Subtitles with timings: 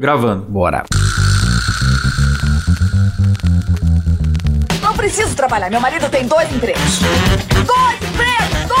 [0.00, 0.46] Gravando.
[0.48, 0.84] Bora.
[4.80, 5.68] Não preciso trabalhar.
[5.68, 7.00] Meu marido tem dois empregos.
[7.66, 8.66] Dois empregos!
[8.66, 8.80] Dois!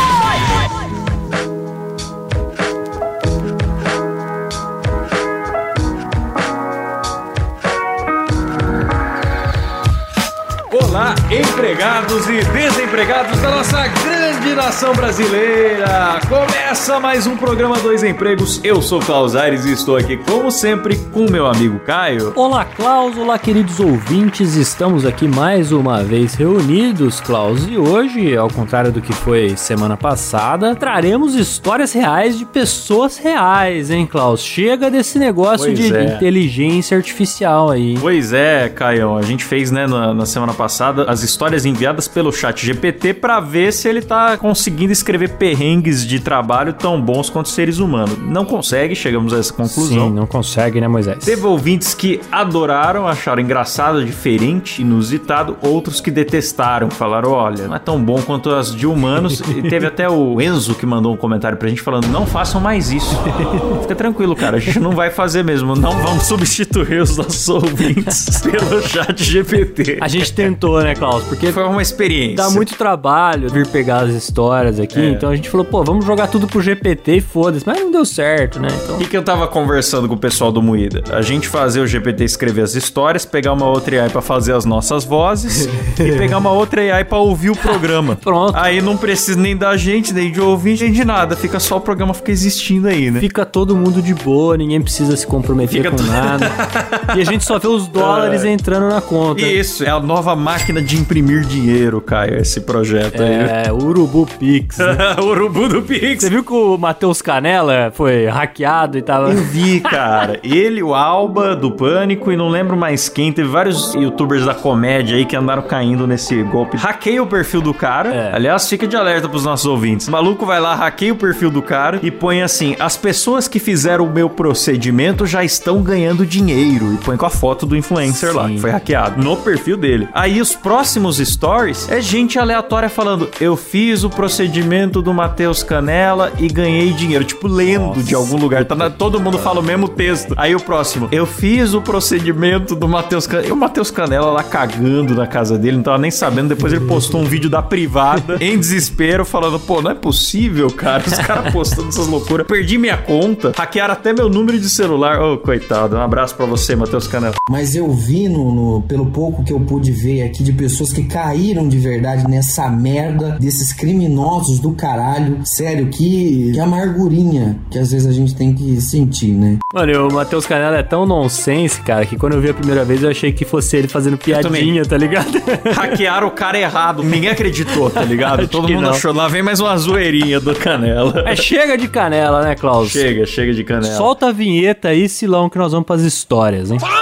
[10.72, 14.19] Olá, empregados e desempregados da nossa grande
[14.54, 16.20] nação brasileira!
[16.28, 18.60] Começa mais um programa Dois Empregos.
[18.62, 22.32] Eu sou Klaus Aires e estou aqui, como sempre, com meu amigo Caio.
[22.36, 23.16] Olá, Klaus.
[23.16, 24.54] Olá, queridos ouvintes.
[24.54, 27.66] Estamos aqui mais uma vez reunidos, Klaus.
[27.66, 33.90] E hoje, ao contrário do que foi semana passada, traremos histórias reais de pessoas reais,
[33.90, 34.42] hein, Klaus?
[34.42, 36.04] Chega desse negócio Pois de é.
[36.04, 37.96] inteligência artificial aí.
[37.98, 42.30] Pois é, Caio, a gente fez, né, na, na semana passada, as histórias enviadas pelo
[42.30, 47.48] chat GPT pra ver se ele tá conseguindo escrever perrengues de trabalho tão bons quanto
[47.48, 48.18] seres humanos.
[48.18, 50.08] Não consegue, chegamos a essa conclusão.
[50.08, 51.24] Sim, não consegue, né, Moisés?
[51.24, 57.78] Teve ouvintes que adoraram, acharam engraçado, diferente, inusitado, outros que detestaram, falaram, olha, não é
[57.78, 59.40] tão bom quanto as de humanos.
[59.56, 62.90] e teve até o Enzo que mandou um comentário pra gente falando, não façam mais
[62.90, 63.16] isso.
[63.82, 68.40] Fica tranquilo, cara, a gente não vai fazer mesmo, não vamos substituir os nossos ouvintes
[68.42, 69.98] pelo chat GPT.
[70.00, 71.24] A gente tentou, né, Klaus?
[71.24, 72.36] Porque Foi uma experiência.
[72.36, 75.10] dá muito trabalho vir pegar as histórias aqui, É.
[75.10, 77.66] então a gente falou, pô, vamos jogar tudo pro GPT e foda-se.
[77.66, 78.68] Mas não deu certo, né?
[78.82, 78.96] Então...
[78.96, 81.02] O que, que eu tava conversando com o pessoal do Moída?
[81.10, 84.64] A gente fazer o GPT escrever as histórias, pegar uma outra AI pra fazer as
[84.64, 88.16] nossas vozes e pegar uma outra AI pra ouvir o programa.
[88.22, 88.56] Pronto.
[88.56, 91.36] Aí não precisa nem da gente, nem de ouvinte, nem de nada.
[91.36, 93.20] Fica só o programa fica existindo aí, né?
[93.20, 96.50] Fica todo mundo de boa, ninguém precisa se comprometer Fica com nada.
[97.16, 99.42] e a gente só vê os dólares entrando na conta.
[99.42, 103.32] Isso, é a nova máquina de imprimir dinheiro, Caio, esse projeto aí.
[103.32, 104.78] É, Urubu Pix.
[104.78, 105.16] né?
[105.20, 106.22] urubu do Pix.
[106.22, 109.30] Você viu que o Matheus Canela foi hackeado e tava.
[109.30, 110.38] Eu vi, cara.
[110.44, 113.32] Ele, o Alba do Pânico e não lembro mais quem.
[113.32, 116.76] Teve vários youtubers da comédia aí que andaram caindo nesse golpe.
[116.76, 118.14] Hackeia o perfil do cara.
[118.14, 118.34] É.
[118.34, 120.06] Aliás, fica de alerta pros nossos ouvintes.
[120.06, 123.58] O maluco vai lá, hackeia o perfil do cara e põe assim: as pessoas que
[123.58, 126.94] fizeram o meu procedimento já estão ganhando dinheiro.
[126.94, 128.54] E põe com a foto do influencer lá, Sim.
[128.54, 130.08] que foi hackeado, no perfil dele.
[130.14, 136.32] Aí os próximos stories é gente aleatória falando: eu fiz o procedimento do Matheus Canela
[136.38, 137.24] e ganhei dinheiro.
[137.24, 138.64] Tipo, lendo de algum lugar.
[138.64, 140.34] Tá na- todo mundo fala o mesmo texto.
[140.36, 143.48] Aí o próximo: eu fiz o procedimento do Matheus Canela.
[143.48, 146.48] E o Matheus Canela lá cagando na casa dele, não tava nem sabendo.
[146.48, 151.02] Depois ele postou um vídeo da privada, em desespero, falando: pô, não é possível, cara.
[151.06, 152.46] Os caras postando essas loucuras.
[152.46, 155.20] Perdi minha conta, hackearam até meu número de celular.
[155.20, 155.96] Ô, coitado.
[155.96, 157.34] Um abraço pra você, Matheus Canela.
[157.48, 161.04] Mas eu vi, no, no- pelo pouco que eu pude ver aqui, de pessoas que
[161.04, 165.40] caíram de verdade nessa merda desses criminosos do caralho.
[165.44, 169.58] Sério, que, que amargurinha que às vezes a gente tem que sentir, né?
[169.72, 173.02] Mano, o Matheus Canela é tão nonsense, cara, que quando eu vi a primeira vez
[173.02, 175.40] eu achei que fosse ele fazendo piadinha, tá ligado?
[175.74, 177.02] Hackearam o cara errado.
[177.02, 178.48] Ninguém acreditou, tá ligado?
[178.48, 178.90] Todo que mundo não.
[178.90, 179.12] achou.
[179.12, 181.24] Lá vem mais uma zoeirinha do Canela.
[181.26, 182.90] É, chega de canela, né, Klaus?
[182.90, 183.96] Chega, chega de canela.
[183.96, 186.78] Solta a vinheta aí, Silão, que nós vamos pras histórias, hein?
[186.78, 187.00] Boa!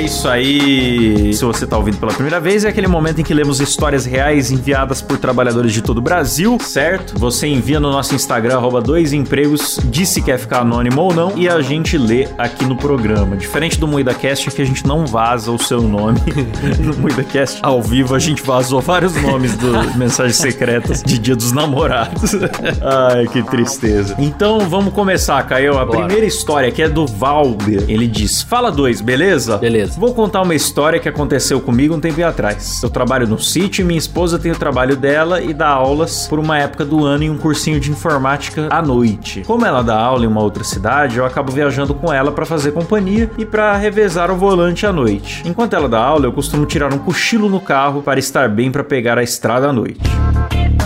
[0.00, 1.34] É isso aí.
[1.34, 4.50] Se você tá ouvindo pela primeira vez, é aquele momento em que lemos histórias reais
[4.50, 7.18] enviadas por trabalhadores de todo o Brasil, certo?
[7.18, 11.36] Você envia no nosso Instagram, arroba dois empregos, diz se quer ficar anônimo ou não,
[11.36, 13.36] e a gente lê aqui no programa.
[13.36, 16.18] Diferente do MuidaCast, que a gente não vaza o seu nome.
[16.80, 21.52] no MuidaCast, ao vivo, a gente vazou vários nomes do Mensagens Secretas de Dia dos
[21.52, 22.32] Namorados.
[23.12, 24.16] Ai, que tristeza.
[24.18, 25.76] Então, vamos começar, Caio.
[25.76, 26.06] A Bora.
[26.06, 27.84] primeira história que é do Valber.
[27.86, 29.58] Ele diz: Fala dois, beleza?
[29.58, 29.90] Beleza.
[30.00, 32.82] Vou contar uma história que aconteceu comigo um tempo atrás.
[32.82, 36.38] Eu trabalho no sítio e minha esposa tem o trabalho dela e dá aulas por
[36.38, 39.42] uma época do ano em um cursinho de informática à noite.
[39.46, 42.72] Como ela dá aula em uma outra cidade, eu acabo viajando com ela para fazer
[42.72, 45.42] companhia e para revezar o volante à noite.
[45.44, 48.82] Enquanto ela dá aula, eu costumo tirar um cochilo no carro para estar bem para
[48.82, 50.00] pegar a estrada à noite.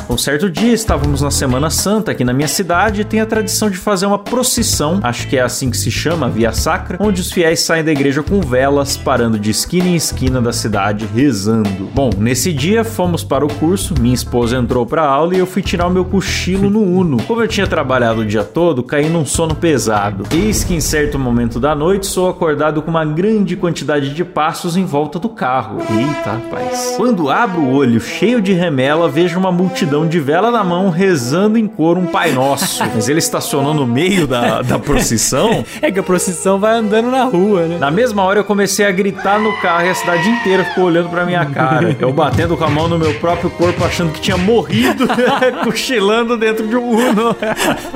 [0.08, 3.70] Um certo dia estávamos na Semana Santa aqui na minha cidade e tem a tradição
[3.70, 7.32] de fazer uma procissão, acho que é assim que se chama, via sacra, onde os
[7.32, 11.88] fiéis saem da igreja com velas, parando de esquina em esquina da cidade rezando.
[11.94, 15.62] Bom, nesse dia fomos para o curso, minha esposa entrou para aula e eu fui
[15.62, 17.22] tirar o meu cochilo no Uno.
[17.22, 20.24] Como eu tinha trabalhado o dia todo, caí num sono pesado.
[20.30, 24.76] Eis que em certo momento da noite sou acordado com uma grande quantidade de passos
[24.76, 25.78] em volta do carro.
[25.80, 26.94] Eita, rapaz.
[26.96, 31.58] Quando abro o olho cheio de remela, vejo uma multidão de vela na mão rezando
[31.58, 32.82] em coro um Pai Nosso.
[32.94, 35.64] Mas ele estacionou no meio da, da procissão.
[35.82, 37.76] É que a procissão vai andando na rua, né?
[37.78, 41.08] Na mesma hora eu comecei a gritar no carro e a cidade inteira ficou olhando
[41.10, 41.94] pra minha cara.
[42.00, 45.06] Eu batendo com a mão no meu próprio corpo, achando que tinha morrido,
[45.64, 47.36] cochilando dentro de um Uno.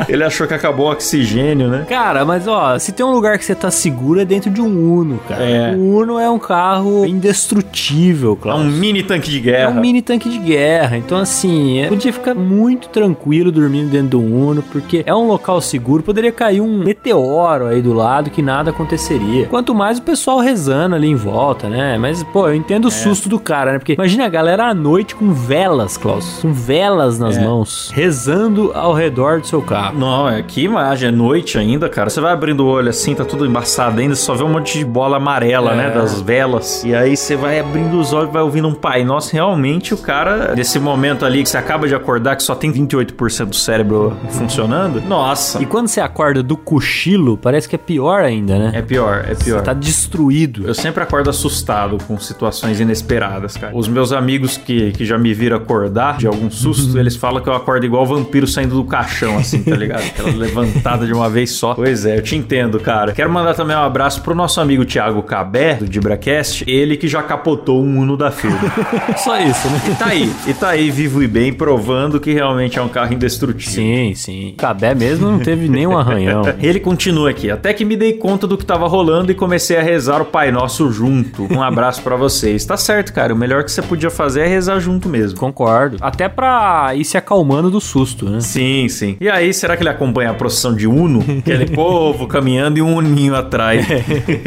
[0.08, 1.86] Ele achou que acabou o oxigênio, né?
[1.88, 4.66] Cara, mas ó, se tem um lugar que você tá seguro é dentro de um
[4.98, 5.42] Uno, cara.
[5.42, 5.72] É.
[5.74, 8.60] O Uno é um carro indestrutível, É Klaus.
[8.60, 9.70] um mini tanque de É guerra.
[9.70, 10.96] um mini tanque de guerra.
[10.98, 15.60] Então, assim, é- podia ficar muito tranquilo dormindo dentro do Uno, porque é um local
[15.60, 16.02] seguro.
[16.02, 19.46] Poderia cair um meteoro aí do lado que nada aconteceria.
[19.46, 21.96] Quanto mais o pessoal rezando ali em volta, né?
[21.98, 23.78] Mas, pô, eu entendo o susto do cara, né?
[23.78, 26.38] Porque imagina a galera à noite com velas, Klaus.
[26.42, 27.44] Com velas nas É.
[27.44, 29.98] mãos, rezando ao redor do seu carro.
[29.98, 32.10] Não, é que imagem, é noite ainda, cara.
[32.10, 34.84] Você vai abrindo o olho assim, tá tudo embaçado ainda, só vê um monte de
[34.84, 35.76] bola amarela, É.
[35.76, 36.84] né, das velas.
[36.84, 39.04] E aí você vai abrindo os olhos, vai ouvindo um pai.
[39.04, 42.72] Nossa, realmente o cara, nesse momento ali que você acaba de acordar, que só tem
[42.72, 45.62] 28% do cérebro funcionando, nossa.
[45.62, 48.72] E quando você acorda do cochilo, parece que é pior ainda, né?
[48.74, 49.58] É pior, é pior.
[49.58, 50.66] Você tá destruído.
[50.66, 53.76] Eu sempre acordo assustado com situações inesperadas, cara.
[53.76, 57.50] Os meus amigos que, que já me viram acordar de algum susto, eles falam que
[57.50, 60.04] eu acordo igual vampiro saindo do caixão, assim, tá ligado?
[60.08, 61.74] Aquela levantada de uma vez só.
[61.74, 63.12] Pois é, eu te entendo, cara.
[63.12, 67.22] Quero mandar também um abraço pro nosso amigo Thiago Cabé, do Dibracast, ele que já
[67.22, 68.58] capotou um Uno da Field.
[69.22, 69.82] Só isso, né?
[69.90, 73.12] E tá aí, e tá aí vivo e bem, provando que realmente é um carro
[73.12, 73.74] indestrutível.
[73.74, 74.54] Sim, sim.
[74.56, 76.42] Cabé mesmo não teve nenhum arranhão.
[76.62, 77.50] Ele continua aqui.
[77.50, 80.52] Até que me dei conta do que tava rolando e comecei a rezar o Pai
[80.52, 81.52] Nosso junto.
[81.52, 82.64] Um abraço pra vocês.
[82.64, 83.34] Tá certo, cara.
[83.34, 85.38] O melhor que você podia fazer é rezar junto mesmo.
[85.38, 85.96] Concordo.
[86.00, 88.40] Até pra ir se acalmando do susto, né?
[88.40, 89.16] Sim, sim.
[89.20, 91.24] E aí, será que ele acompanha a procissão de Uno?
[91.40, 93.86] Aquele povo caminhando e um uninho atrás.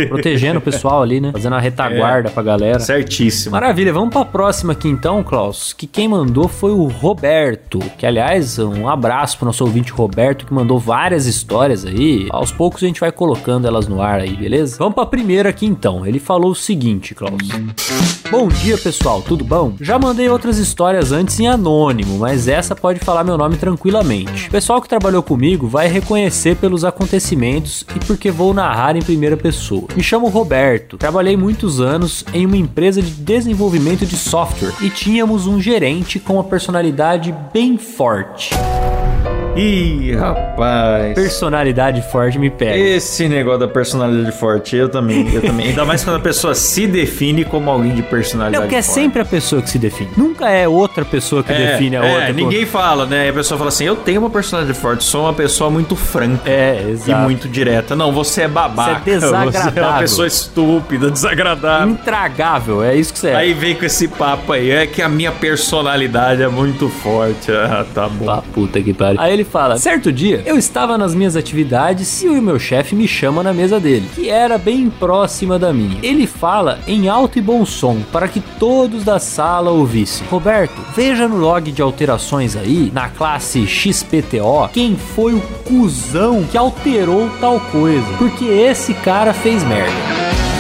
[0.07, 1.31] Protegendo o pessoal ali, né?
[1.31, 2.79] Fazendo a retaguarda pra galera.
[2.79, 3.51] Certíssimo.
[3.51, 5.73] Maravilha, vamos pra próxima aqui então, Klaus.
[5.73, 7.79] Que quem mandou foi o Roberto.
[7.97, 12.27] Que aliás, um abraço pro nosso ouvinte Roberto, que mandou várias histórias aí.
[12.29, 14.75] Aos poucos a gente vai colocando elas no ar aí, beleza?
[14.77, 16.05] Vamos pra primeira aqui então.
[16.05, 17.49] Ele falou o seguinte, Klaus.
[18.29, 19.73] Bom dia, pessoal, tudo bom?
[19.81, 24.47] Já mandei outras histórias antes em anônimo, mas essa pode falar meu nome tranquilamente.
[24.47, 29.35] O pessoal que trabalhou comigo vai reconhecer pelos acontecimentos e porque vou narrar em primeira
[29.35, 29.87] pessoa.
[29.95, 35.47] Me chamo Roberto, trabalhei muitos anos em uma empresa de desenvolvimento de software e tínhamos
[35.47, 36.90] um gerente com uma personalidade
[37.53, 38.51] bem forte.
[39.55, 41.13] Ih, rapaz.
[41.13, 42.77] Personalidade forte me pega.
[42.77, 45.67] Esse negócio da personalidade forte, eu também, eu também.
[45.67, 48.93] Ainda mais quando a pessoa se define como alguém de personalidade Não, porque é forte.
[48.95, 50.09] sempre a pessoa que se define.
[50.15, 52.33] Nunca é outra pessoa que É, define a é, outra.
[52.33, 53.29] ninguém fala, né?
[53.29, 56.49] A pessoa fala assim: eu tenho uma personalidade forte, sou uma pessoa muito franca.
[56.49, 57.21] É, E exato.
[57.23, 57.95] muito direta.
[57.95, 59.01] Não, você é babaca.
[59.03, 59.51] Você é desagradável.
[59.71, 61.89] Você é uma pessoa estúpida, desagradável.
[61.89, 63.35] Intragável, é isso que você é.
[63.35, 67.51] Aí vem com esse papo aí, é que a minha personalidade é muito forte.
[67.51, 68.25] Ah, tá bom.
[68.25, 69.19] Pá, puta que pariu.
[69.19, 73.07] Aí ele fala: certo dia, eu estava nas minhas atividades e o meu chefe me
[73.07, 75.99] chama na mesa dele, que era bem próxima da minha.
[76.01, 80.25] Ele fala em alto e bom som para que todos da sala ouvissem.
[80.27, 86.57] Roberto, veja no log de alterações aí, na classe XPTO, quem foi o cuzão que
[86.57, 88.07] alterou tal coisa.
[88.17, 90.50] Porque esse cara fez merda.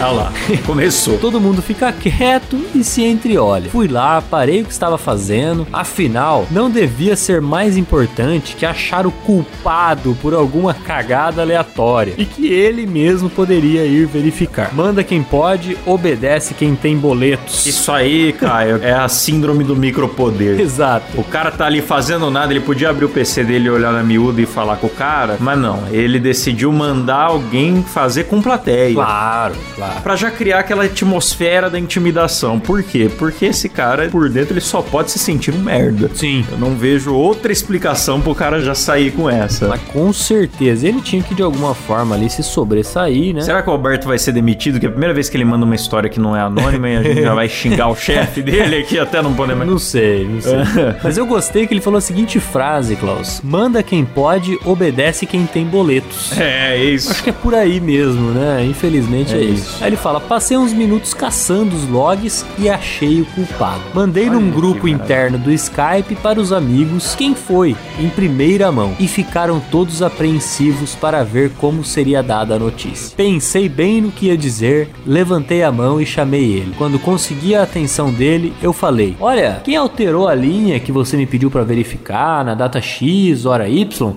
[0.00, 0.32] Olha lá,
[0.64, 1.18] começou.
[1.18, 3.68] Todo mundo fica quieto e se entreolha.
[3.68, 5.66] Fui lá, parei o que estava fazendo.
[5.70, 12.24] Afinal, não devia ser mais importante que achar o culpado por alguma cagada aleatória e
[12.24, 14.72] que ele mesmo poderia ir verificar.
[14.74, 17.66] Manda quem pode, obedece quem tem boletos.
[17.66, 20.58] Isso aí, Caio, é a síndrome do micropoder.
[20.58, 21.20] Exato.
[21.20, 24.40] O cara tá ali fazendo nada, ele podia abrir o PC dele, olhar na miúda
[24.40, 28.94] e falar com o cara, mas não, ele decidiu mandar alguém fazer com plateia.
[28.94, 29.89] Claro, claro.
[30.02, 32.58] Pra já criar aquela atmosfera da intimidação.
[32.58, 33.10] Por quê?
[33.18, 36.10] Porque esse cara, por dentro, ele só pode se sentir um merda.
[36.14, 36.44] Sim.
[36.50, 39.68] Eu não vejo outra explicação pro cara já sair com essa.
[39.68, 43.40] Mas com certeza ele tinha que de alguma forma ali se sobressair, né?
[43.42, 44.78] Será que o Alberto vai ser demitido?
[44.78, 46.96] Que é a primeira vez que ele manda uma história que não é anônima e
[46.96, 49.68] a gente já vai xingar o chefe dele aqui até não poder mais.
[49.68, 50.54] Não sei, não sei.
[51.02, 55.46] Mas eu gostei que ele falou a seguinte frase, Klaus: Manda quem pode, obedece quem
[55.46, 56.38] tem boletos.
[56.38, 57.10] É, é isso.
[57.10, 58.64] Acho que é por aí mesmo, né?
[58.64, 59.74] Infelizmente é, É isso.
[59.74, 59.79] isso.
[59.80, 63.80] Aí ele fala: passei uns minutos caçando os logs e achei o culpado.
[63.94, 68.94] Mandei Olha num grupo interno do Skype para os amigos quem foi, em primeira mão,
[68.98, 73.16] e ficaram todos apreensivos para ver como seria dada a notícia.
[73.16, 76.74] Pensei bem no que ia dizer, levantei a mão e chamei ele.
[76.76, 81.26] Quando consegui a atenção dele, eu falei: Olha, quem alterou a linha que você me
[81.26, 84.14] pediu para verificar na data X, hora Y?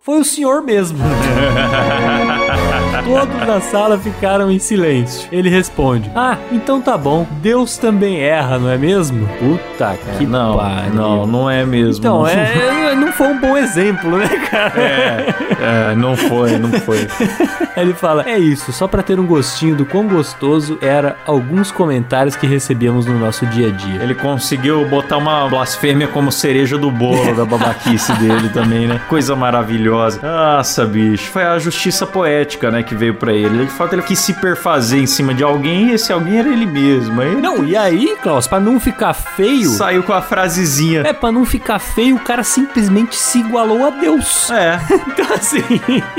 [0.00, 0.98] Foi o senhor mesmo.
[3.04, 5.28] Todos na sala ficaram em silêncio.
[5.30, 7.26] Ele responde: Ah, então tá bom.
[7.42, 9.28] Deus também erra, não é mesmo?
[9.38, 10.94] Puta que não, pariu.
[10.94, 11.98] não, não é mesmo.
[11.98, 12.26] Então, não.
[12.26, 14.80] é, não foi um bom exemplo, né, cara?
[14.80, 17.06] É, é, não foi, não foi.
[17.76, 22.36] Ele fala: É isso, só pra ter um gostinho do quão gostoso era alguns comentários
[22.36, 24.02] que recebíamos no nosso dia a dia.
[24.02, 29.00] Ele conseguiu botar uma blasfêmia como cereja do bolo da babaquice dele também, né?
[29.08, 30.20] Coisa maravilhosa.
[30.22, 31.30] Nossa, bicho.
[31.30, 33.64] Foi a justiça poética, né, que veio pra ele.
[33.64, 36.66] De fato, ele quis se perfazer em cima de alguém e esse alguém era ele
[36.66, 37.20] mesmo.
[37.20, 39.70] Aí Não, e aí, Klaus, pra não ficar feio.
[39.70, 41.02] saiu com a frasezinha.
[41.04, 44.50] É, pra não ficar feio, o cara simplesmente se igualou a Deus.
[44.50, 44.78] É.
[45.14, 45.62] Então, assim,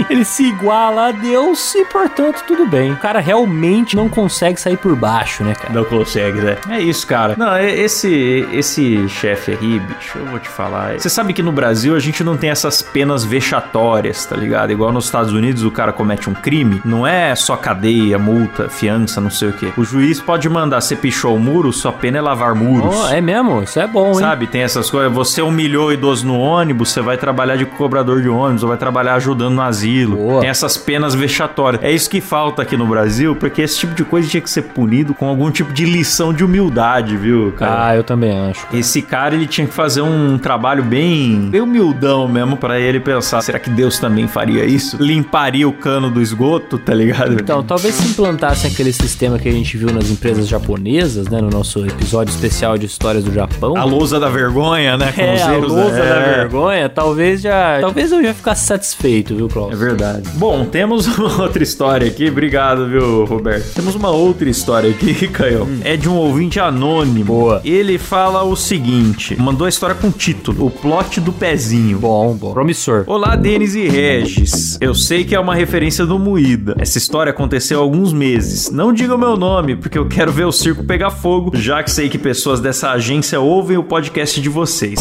[0.10, 2.94] ele se iguala a Deus e, portanto, tudo bem.
[2.94, 5.74] O cara realmente não consegue sair por baixo, né, cara?
[5.74, 6.58] Não consegue, né?
[6.70, 7.36] É isso, cara.
[7.38, 10.94] Não, é- esse esse chefe aí, bicho, eu vou te falar.
[11.00, 14.72] Você sabe que no Brasil a gente não tem essas penas vexatórias, tá ligado?
[14.72, 19.22] Igual nos Estados Unidos o cara comete um crime, não é só cadeia, multa, fiança,
[19.22, 19.72] não sei o quê.
[19.78, 22.96] O juiz pode mandar, você pichou o muro, sua pena é lavar muros.
[22.96, 23.64] Oh, é mesmo?
[23.64, 24.20] Isso é bom, hein?
[24.20, 25.12] Sabe, tem essas coisas.
[25.12, 28.78] Você humilhou o idoso no ônibus, você vai trabalhar de cobrador de ônibus, ou vai
[28.78, 30.18] trabalhar ajudando no asilo.
[30.18, 30.42] Boa.
[30.42, 31.84] Tem essas penas vexatórias.
[31.84, 34.64] É isso que falta aqui no Brasil, porque esse tipo de coisa tinha que ser
[34.64, 37.88] punido com algum tipo de lição de humildade, viu, cara?
[37.88, 38.66] Ah, eu também acho.
[38.74, 43.42] Esse cara, ele tinha que fazer um trabalho bem, bem humildão mesmo pra ele pensar,
[43.42, 44.98] será que Deus também faria isso?
[45.02, 47.34] Limparia o cano do esgoto, tá ligado?
[47.34, 51.42] Então, talvez se implantassem aquele sistema que a gente viu nas empresas japonesas, né?
[51.42, 53.76] No nosso episódio especial de histórias do Japão.
[53.78, 55.12] a lousa da vergonha, né?
[55.12, 56.10] Com É, a lousa né?
[56.10, 56.36] da É.
[56.40, 57.80] vergonha, talvez já.
[57.80, 59.74] Talvez eu já ficasse satisfeito, viu, Klaus?
[59.74, 60.30] É verdade.
[60.36, 62.30] Bom, temos uma outra história aqui.
[62.30, 63.74] Obrigado, viu, Roberto?
[63.74, 65.68] Temos uma outra história aqui, Caio.
[65.84, 67.26] É de um ouvinte anônimo.
[67.26, 67.62] Boa.
[67.64, 72.00] Ele fala o seguinte: mandou a história com título: O plot do pezinho.
[72.00, 72.54] Bom, bom.
[72.54, 73.04] Promissor.
[73.08, 74.78] Olá, Denis e Regis.
[74.82, 76.76] Eu sei que é uma referência do Moída.
[76.80, 78.70] Essa história aconteceu há alguns meses.
[78.70, 81.90] Não diga o meu nome, porque eu quero ver o circo pegar fogo, já que
[81.90, 85.00] sei que pessoas dessa agência ouvem o podcast de vocês.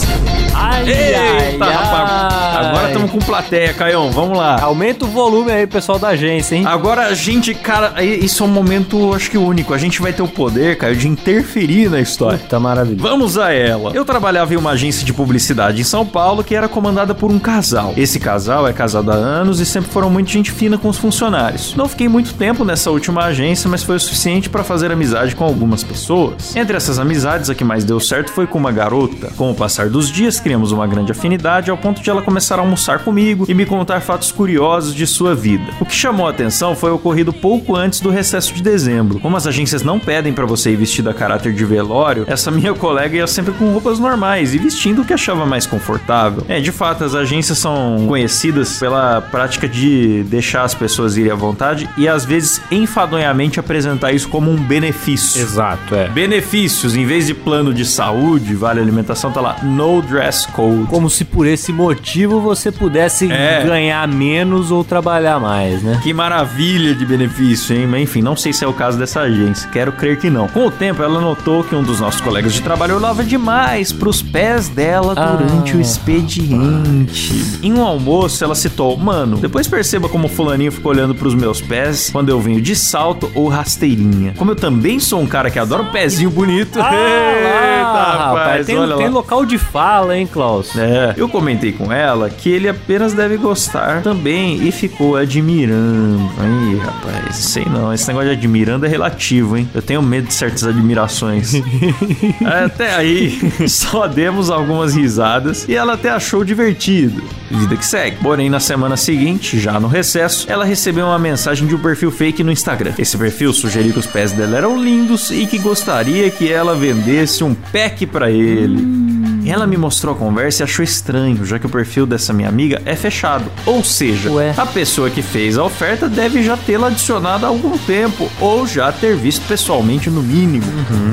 [0.54, 2.32] Ai, Eita, rapaz.
[2.32, 2.66] ai.
[2.66, 4.10] Agora estamos com plateia, Caião.
[4.10, 4.58] Vamos lá.
[4.62, 6.64] Aumenta o volume aí, pessoal da agência, hein?
[6.66, 9.74] Agora a gente, cara, isso é um momento, acho que único.
[9.74, 12.38] A gente vai ter o poder, Caio, de interferir na história.
[12.48, 13.02] Tá maravilhoso.
[13.02, 13.92] Vamos a ela.
[13.92, 17.38] Eu trabalhava em uma agência de publicidade em São Paulo que era comandada por um
[17.38, 17.92] casal.
[17.98, 21.33] Esse casal é casado há anos e sempre foram muito gente fina com os funcionários.
[21.76, 25.44] Não fiquei muito tempo nessa última agência, mas foi o suficiente para fazer amizade com
[25.44, 26.54] algumas pessoas.
[26.56, 29.32] Entre essas amizades, a que mais deu certo foi com uma garota.
[29.36, 32.62] Com o passar dos dias, criamos uma grande afinidade ao ponto de ela começar a
[32.62, 35.72] almoçar comigo e me contar fatos curiosos de sua vida.
[35.80, 39.18] O que chamou a atenção foi ocorrido pouco antes do recesso de dezembro.
[39.20, 42.72] Como as agências não pedem para você ir vestido a caráter de velório, essa minha
[42.74, 46.44] colega ia sempre com roupas normais e vestindo o que achava mais confortável.
[46.48, 51.34] É, de fato, as agências são conhecidas pela prática de deixar as pessoas irem à
[51.34, 55.40] vontade e às vezes enfadonhamente apresentar isso como um benefício.
[55.40, 56.08] Exato, é.
[56.08, 60.86] Benefícios, em vez de plano de saúde, vale alimentação, tá lá no dress code.
[60.88, 63.62] Como se por esse motivo você pudesse É.
[63.64, 66.00] ganhar menos ou trabalhar mais, né?
[66.02, 67.86] Que maravilha de benefício, hein?
[67.86, 69.68] Mas enfim, não sei se é o caso dessa agência.
[69.70, 70.46] Quero crer que não.
[70.48, 74.22] Com o tempo, ela notou que um dos nossos colegas de trabalho olhava demais pros
[74.22, 75.36] pés dela Ah.
[75.36, 77.58] durante o expediente.
[77.62, 81.60] Em um almoço, ela citou: Mano, depois perceba como o fulaninho ficou olhando pros meus
[81.60, 84.34] pés quando eu venho de salto ou rasteirinha.
[84.38, 86.78] Como eu também sou um cara que adora um pezinho bonito.
[86.80, 89.12] Ah, rapaz, tem, olha tem lá.
[89.12, 90.76] local de fala, hein, Klaus?
[90.76, 96.30] É, eu comentei com ela que ele apenas deve gostar também e ficou admirando.
[96.38, 99.68] Aí, rapaz, sei não, esse negócio de admirando é relativo, hein?
[99.74, 101.54] Eu tenho medo de certas admirações.
[102.44, 107.22] até aí, só demos algumas risadas e ela até achou divertido.
[107.50, 108.16] Vida que segue.
[108.22, 112.44] Porém, na semana seguinte, já no recesso, ela recebeu uma mensagem de um perfil fake
[112.44, 112.94] no Instagram.
[112.98, 117.42] Esse perfil sugeriu que os pés dela eram lindos e que gostaria que ela vendesse
[117.42, 119.03] um pack pra ele.
[119.46, 122.80] Ela me mostrou a conversa e achou estranho, já que o perfil dessa minha amiga
[122.84, 123.44] é fechado.
[123.66, 124.54] Ou seja, Ué.
[124.56, 128.90] a pessoa que fez a oferta deve já tê-la adicionado há algum tempo, ou já
[128.92, 130.64] ter visto pessoalmente no mínimo.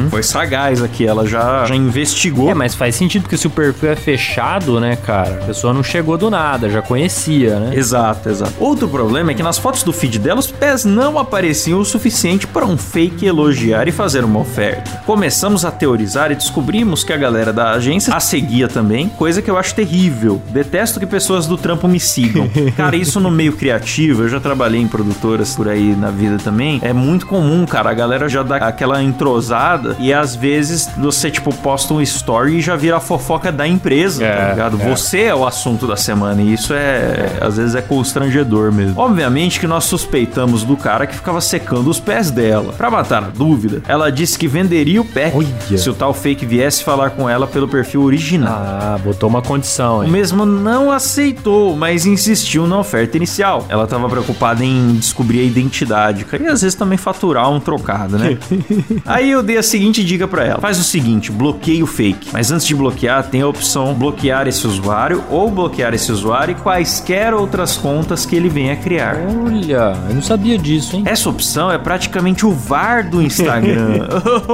[0.10, 2.50] Foi sagaz aqui, ela já, já investigou.
[2.50, 5.40] É, mas faz sentido porque se o perfil é fechado, né, cara?
[5.44, 7.76] A pessoa não chegou do nada, já conhecia, né?
[7.76, 8.54] Exato, exato.
[8.60, 12.48] Outro problema é que nas fotos do feed dela os pés não apareciam o suficiente
[12.48, 15.02] para um fake elogiar e fazer uma oferta.
[15.06, 19.58] Começamos a teorizar e descobrimos que a galera da agência seguia também, coisa que eu
[19.58, 20.42] acho terrível.
[20.50, 22.50] Detesto que pessoas do trampo me sigam.
[22.78, 26.80] Cara, isso no meio criativo, eu já trabalhei em produtoras por aí na vida também,
[26.84, 27.90] é muito comum, cara.
[27.90, 32.62] A galera já dá aquela entrosada e às vezes você, tipo, posta um story e
[32.62, 34.82] já vira a fofoca da empresa, É, tá ligado?
[34.82, 34.90] é.
[34.90, 39.00] Você é o assunto da semana e isso é, às vezes é constrangedor mesmo.
[39.00, 42.74] Obviamente que nós suspeitamos do cara que ficava secando os pés dela.
[42.74, 45.78] Pra matar a dúvida, ela disse que venderia o pé Olha.
[45.78, 48.54] se o tal fake viesse falar com ela pelo perfil original.
[48.54, 50.12] Ah, botou uma condição, O hein?
[50.12, 53.66] mesmo não aceitou, mas insistiu na oferta inicial.
[53.70, 58.18] Ela tava preocupada em descobrir a identidade, cara, e às vezes também faturar um trocado,
[58.18, 58.38] né?
[59.06, 62.30] Aí eu dei a seguinte dica pra ela: faz o seguinte, bloqueie o fake.
[62.34, 66.56] Mas antes de bloquear, tem a opção bloquear esse usuário ou bloquear esse usuário e
[66.56, 69.16] quaisquer outras contas que ele venha criar.
[69.46, 71.04] Olha, eu não sabia disso, hein?
[71.06, 74.08] Essa opção é praticamente o VAR do Instagram.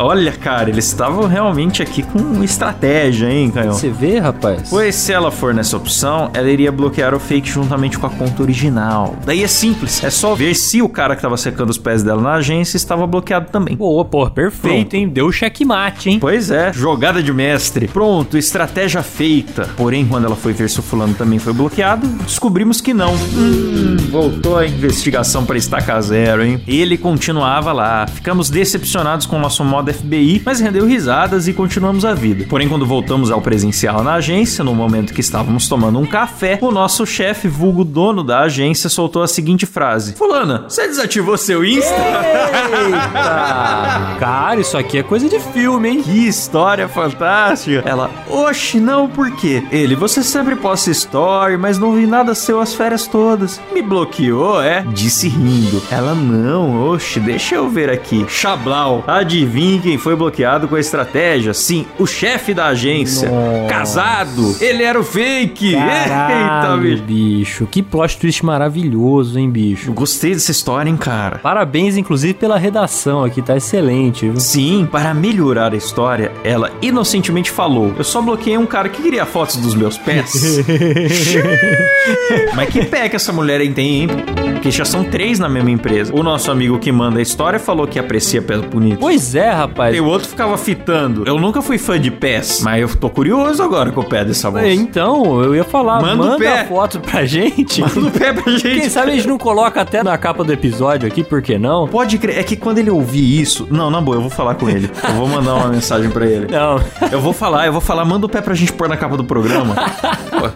[0.00, 3.74] Olha, cara, eles estavam realmente aqui com estratégia, hein, Canhão?
[3.74, 4.70] Você vê, rapaz?
[4.70, 8.42] Pois se ela for nessa opção, ela iria bloquear o fake juntamente com a conta
[8.42, 9.14] original.
[9.26, 12.22] Daí é simples, é só ver se o cara que tava secando os pés dela
[12.22, 13.76] na agência estava bloqueado também.
[13.76, 15.08] Boa, pô, perfeito, hein?
[15.08, 16.18] Deu checkmate, hein?
[16.18, 17.88] Pois é, jogada de mestre.
[17.88, 19.68] Pronto, estratégia feita.
[19.76, 23.14] Porém, quando ela foi ver se o fulano também foi bloqueado, descobrimos que não.
[23.14, 26.60] Hum, voltou a investigação para estaca zero, hein?
[26.66, 28.06] Ele continuava lá.
[28.06, 32.45] Ficamos decepcionados com o nosso modo FBI, mas rendeu risadas e continuamos a vida.
[32.48, 36.70] Porém, quando voltamos ao presencial na agência, no momento que estávamos tomando um café, o
[36.70, 41.94] nosso chefe, vulgo dono da agência, soltou a seguinte frase: Fulana, você desativou seu Insta?
[41.94, 44.16] Eita!
[44.20, 46.02] Cara, isso aqui é coisa de filme, hein?
[46.02, 47.82] Que história fantástica!
[47.84, 49.62] Ela, oxe, não, por quê?
[49.72, 53.60] Ele, você sempre posta story, mas não vi nada seu as férias todas.
[53.72, 54.84] Me bloqueou, é?
[54.92, 55.82] Disse rindo.
[55.90, 58.24] Ela, não, oxe, deixa eu ver aqui.
[58.28, 61.52] Chablau, adivinhe quem foi bloqueado com a estratégia?
[61.52, 63.28] Sim, o chefe da agência.
[63.28, 63.68] Nossa.
[63.68, 64.56] Casado.
[64.60, 65.74] Ele era o fake.
[65.74, 67.02] Eita, Caralho, bicho.
[67.04, 67.66] bicho.
[67.70, 69.90] Que plot twist maravilhoso, hein, bicho?
[69.90, 71.38] Eu gostei dessa história, hein, cara.
[71.38, 74.40] Parabéns, inclusive, pela redação aqui, tá excelente, viu?
[74.40, 79.24] Sim, para melhorar a história, ela inocentemente falou: Eu só bloqueei um cara que queria
[79.24, 80.64] fotos dos meus pés.
[82.54, 84.08] Mas que pé que essa mulher aí tem, hein?
[84.52, 86.12] Porque já são três na mesma empresa.
[86.14, 88.98] O nosso amigo que manda a história falou que aprecia pés bonitos.
[88.98, 89.94] Pois é, rapaz.
[89.94, 91.24] E o outro ficava fitando.
[91.26, 94.50] Eu nunca fui fã de pés, mas eu tô curioso agora com o pé dessa
[94.50, 94.64] moça.
[94.66, 96.60] É, Então, eu ia falar, Manda o manda, pé.
[96.60, 97.80] a foto pra gente.
[97.80, 98.62] Manda o pé pra gente.
[98.80, 101.86] Quem sabe a gente não coloca até na capa do episódio aqui, por que não?
[101.88, 103.66] Pode crer, é que quando ele ouvir isso.
[103.70, 104.90] Não, na boa, eu vou falar com ele.
[105.08, 106.46] Eu vou mandar uma mensagem pra ele.
[106.50, 106.80] Não.
[107.10, 109.24] Eu vou falar, eu vou falar, manda o pé pra gente pôr na capa do
[109.24, 109.74] programa.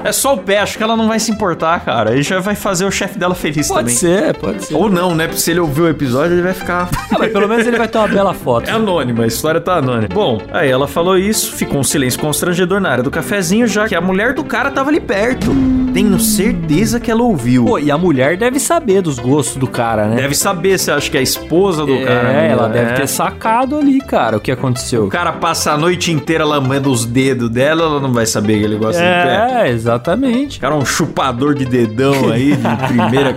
[0.05, 2.11] É só o pé, acho que ela não vai se importar, cara.
[2.11, 3.95] Aí já vai fazer o chefe dela feliz Pode também.
[3.97, 4.75] ser, pode ser.
[4.75, 5.27] Ou não, né?
[5.27, 6.89] Porque se ele ouvir o episódio, ele vai ficar.
[7.11, 8.69] Ah, mas pelo menos ele vai ter uma bela foto.
[8.71, 10.09] É anônima, a história tá anônima.
[10.13, 13.95] Bom, aí ela falou isso, ficou um silêncio constrangedor na área do cafezinho, já que
[13.95, 15.51] a mulher do cara tava ali perto.
[15.93, 17.65] Tenho certeza que ela ouviu.
[17.65, 20.17] Pô, e a mulher deve saber dos gostos do cara, né?
[20.17, 22.23] Deve saber se acha que é a esposa do é, cara.
[22.23, 22.49] né?
[22.51, 22.95] ela deve É.
[22.95, 25.05] ter sacado ali, cara, o que aconteceu.
[25.05, 28.65] O cara passa a noite inteira lambendo os dedos dela, ela não vai saber que
[28.65, 29.63] ele gosta de pé.
[29.67, 30.59] É, exatamente.
[30.59, 33.35] O cara é um chupador de dedão aí, de primeira.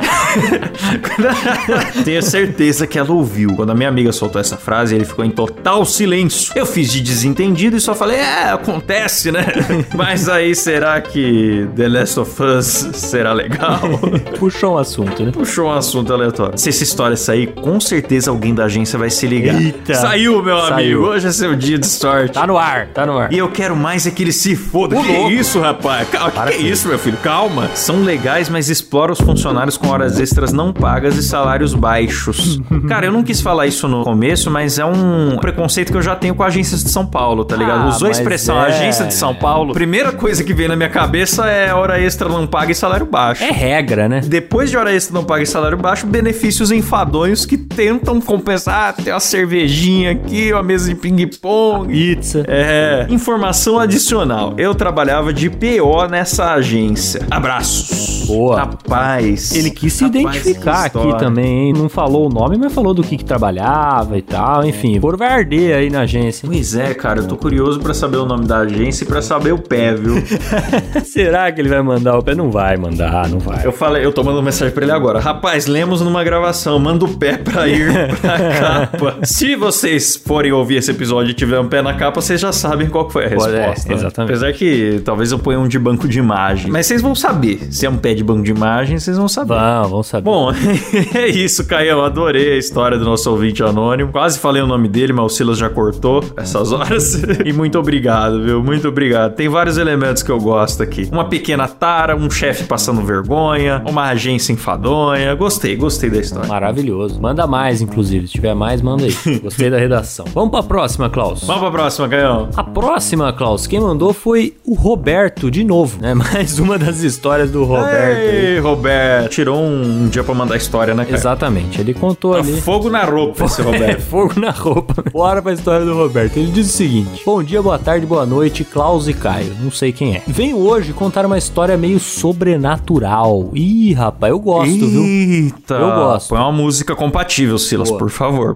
[2.04, 3.56] Tenho certeza que ela ouviu.
[3.56, 6.54] Quando a minha amiga soltou essa frase, ele ficou em total silêncio.
[6.56, 9.46] Eu fiz de desentendido e só falei, é, acontece, né?
[9.96, 12.32] Mas aí será que The Last of
[12.62, 13.80] Será legal?
[14.40, 15.32] Puxou um assunto, né?
[15.32, 16.58] Puxou um assunto aleatório.
[16.58, 19.60] Se essa história sair, com certeza alguém da agência vai se ligar.
[19.62, 19.94] Eita.
[19.96, 20.74] Saiu, meu Saiu.
[20.74, 21.02] amigo.
[21.04, 22.34] Hoje é seu dia de sorte.
[22.34, 23.32] Tá no ar, tá no ar.
[23.32, 24.96] E eu quero mais é que ele se foda.
[24.96, 25.32] Que louco.
[25.32, 26.08] isso, rapaz?
[26.10, 27.18] Calma, Para que, é isso, meu filho?
[27.18, 27.70] Calma.
[27.76, 32.60] São legais, mas exploram os funcionários com horas extras não pagas e salários baixos.
[32.88, 36.16] Cara, eu não quis falar isso no começo, mas é um preconceito que eu já
[36.16, 37.84] tenho com agências de São Paulo, tá ligado?
[37.84, 38.68] Ah, Usou a expressão é.
[38.68, 39.74] agência de São Paulo.
[39.74, 43.44] Primeira coisa que vem na minha cabeça é hora extra não paga e salário baixo.
[43.44, 44.22] É regra, né?
[44.22, 48.74] Depois de hora extra não paga e salário baixo, benefícios enfadonhos que tentam compensar.
[48.74, 51.88] Ah, tem uma cervejinha aqui, uma mesa de ping-pong.
[51.88, 52.44] Pizza.
[52.48, 54.54] É, informação adicional.
[54.58, 57.22] Eu trabalhava de PO nessa agência.
[57.30, 58.26] Abraços.
[58.26, 58.58] Boa.
[58.58, 59.54] Rapaz.
[59.56, 61.74] Ele quis se Rapaz, identificar aqui também, hein?
[61.74, 64.66] Não falou o nome, mas falou do que, que trabalhava e tal.
[64.66, 66.48] Enfim, por vai arder aí na agência.
[66.48, 67.80] Pois é, cara, eu tô curioso.
[67.80, 70.16] pra saber o nome da agência e pra saber o pé, viu?
[71.06, 73.66] Será que ele vai mandar o Não vai mandar, não vai.
[73.66, 75.20] Eu falei, eu tô mandando mensagem pra ele agora.
[75.20, 79.18] Rapaz, lemos numa gravação, manda o pé pra ir pra capa.
[79.24, 82.90] Se vocês forem ouvir esse episódio e tiver um pé na capa, vocês já sabem
[82.90, 83.90] qual foi a é, resposta.
[83.90, 83.96] né?
[83.96, 84.30] exatamente.
[84.32, 86.72] Apesar que talvez eu ponha um de banco de imagem.
[86.72, 87.68] Mas vocês vão saber.
[87.72, 89.54] Se é um pé de banco de imagem, vocês vão saber.
[89.56, 90.24] Vamos, vamos saber.
[90.24, 90.52] Bom,
[91.16, 92.02] é isso, Caio.
[92.02, 94.12] Adorei a história do nosso ouvinte anônimo.
[94.12, 97.22] Quase falei o nome dele, mas o Silas já cortou essas horas.
[97.46, 98.64] e muito obrigado, viu?
[98.64, 99.36] Muito obrigado.
[99.36, 104.10] Tem vários elementos que eu gosto aqui: uma pequena tara, um chefe passando vergonha, uma
[104.10, 105.34] agência enfadonha.
[105.36, 106.48] Gostei, gostei da história.
[106.48, 107.20] Maravilhoso.
[107.22, 108.28] Manda mais, inclusive.
[108.28, 109.14] Se tiver mais, manda aí.
[109.40, 110.26] Gostei da redação.
[110.34, 111.44] Vamos pra próxima, Klaus.
[111.44, 112.50] Vamos pra próxima, Caio.
[112.56, 116.14] A próxima, Klaus, quem mandou foi o Roberto, de novo, né?
[116.14, 117.94] Mais uma das histórias do Roberto.
[117.96, 118.54] aí.
[118.54, 119.30] Ei, Roberto.
[119.30, 121.16] Tirou um dia pra mandar história, né, Caio?
[121.16, 122.60] Exatamente, ele contou Tá ali.
[122.62, 124.02] fogo na roupa esse É, Roberto.
[124.02, 125.04] fogo na roupa.
[125.12, 126.38] Bora pra história do Roberto.
[126.38, 129.54] Ele diz o seguinte: Bom dia, boa tarde, boa noite, Klaus e Caio.
[129.62, 130.22] Não sei quem é.
[130.28, 133.50] Venho hoje contar uma história meio sobrenatural.
[133.54, 135.04] Ih, rapaz, eu gosto, viu?
[135.04, 135.76] Eita.
[135.76, 136.30] Eu gosto.
[136.30, 138.00] Põe uma música compatível, Silas, Boa.
[138.00, 138.54] por favor.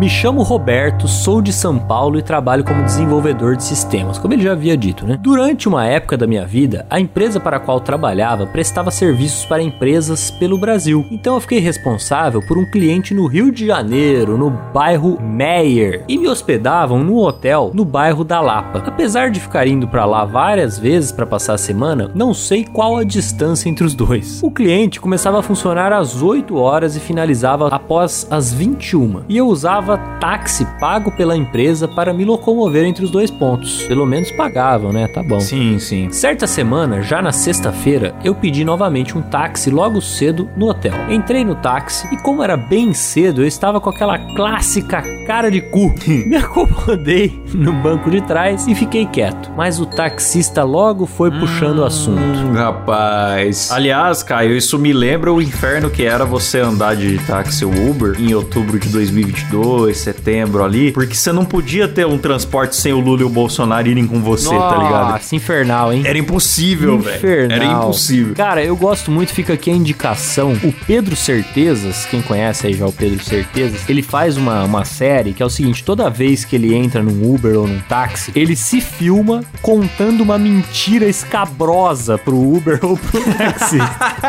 [0.00, 4.42] Me chamo Roberto, sou de São Paulo e trabalho como desenvolvedor de sistemas, como ele
[4.42, 5.18] já havia dito, né?
[5.20, 9.62] Durante uma época da minha vida, a empresa para a qual trabalhava prestava serviços para
[9.62, 11.06] empresas pelo Brasil.
[11.10, 16.16] Então eu fiquei responsável por um cliente no Rio de Janeiro, no bairro Meyer, e
[16.16, 18.82] me hospedavam no hotel no bairro da Lapa.
[18.86, 22.96] Apesar de ficar indo para lá várias vezes para passar a semana, não sei qual
[22.96, 24.42] a distância entre os dois.
[24.42, 29.24] O cliente começava a funcionar às 8 horas e finalizava após as 21.
[29.28, 33.82] E eu usava táxi pago pela empresa para me locomover entre os dois pontos.
[33.84, 35.08] Pelo menos pagavam, né?
[35.08, 35.40] Tá bom.
[35.40, 36.10] Sim, sim.
[36.10, 40.94] Certa semana, já na sexta-feira, eu pedi novamente um táxi logo cedo no hotel.
[41.08, 45.60] Entrei no táxi e, como era bem cedo, eu estava com aquela clássica cara de
[45.60, 45.94] cu.
[46.26, 49.50] Me acomodei no banco de trás e fiquei quieto.
[49.56, 52.20] Mas o taxista logo foi puxando o assunto.
[52.20, 53.70] Hum, rapaz.
[53.70, 58.16] Aliás, Caio, isso me lembra o inferno que era você andar de táxi ou Uber
[58.18, 63.00] em outubro de 2022, setembro ali, porque você não podia ter um transporte sem o
[63.00, 65.12] Lula e o Bolsonaro irem com você, tá ligado?
[65.12, 66.02] Nossa, infernal, hein?
[66.04, 67.16] Era impossível, velho.
[67.16, 67.56] Infernal.
[67.56, 68.34] Era impossível.
[68.34, 70.52] Cara, eu gosto muito, fica aqui a indicação.
[70.62, 75.32] O Pedro Certezas, quem conhece aí já o Pedro Certezas, ele faz uma, uma série
[75.32, 78.56] que é o seguinte: toda vez que ele entra num Uber ou num táxi, ele
[78.56, 83.78] se filma contando uma mentira escabrosa pro Uber ou pro táxi.